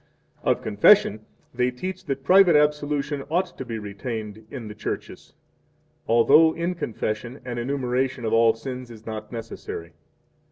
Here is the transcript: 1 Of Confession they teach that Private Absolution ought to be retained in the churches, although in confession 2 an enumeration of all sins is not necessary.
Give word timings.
1 0.41 0.55
Of 0.55 0.63
Confession 0.63 1.23
they 1.53 1.69
teach 1.69 2.05
that 2.07 2.23
Private 2.23 2.55
Absolution 2.55 3.21
ought 3.29 3.55
to 3.55 3.63
be 3.63 3.77
retained 3.77 4.47
in 4.49 4.67
the 4.67 4.73
churches, 4.73 5.35
although 6.07 6.55
in 6.55 6.73
confession 6.73 7.35
2 7.43 7.51
an 7.51 7.59
enumeration 7.59 8.25
of 8.25 8.33
all 8.33 8.55
sins 8.55 8.89
is 8.89 9.05
not 9.05 9.31
necessary. 9.31 9.93